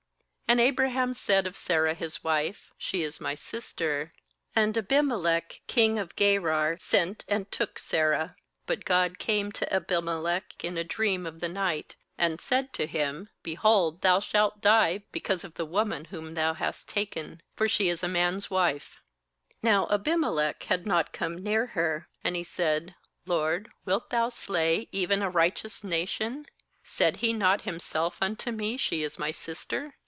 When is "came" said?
9.17-9.53